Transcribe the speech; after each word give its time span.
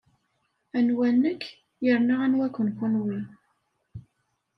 Anwa 0.77 1.07
nekk 1.21 1.41
yerna 1.85 2.15
anwa-ken 2.25 2.69
kenwi? 2.77 3.19